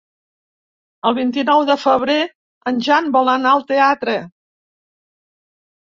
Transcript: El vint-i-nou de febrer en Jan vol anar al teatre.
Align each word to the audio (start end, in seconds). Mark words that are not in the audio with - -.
El 1.09 1.15
vint-i-nou 1.17 1.61
de 1.67 1.75
febrer 1.83 2.17
en 2.73 2.81
Jan 2.89 3.13
vol 3.19 3.31
anar 3.37 3.53
al 3.59 3.65
teatre. 3.73 4.17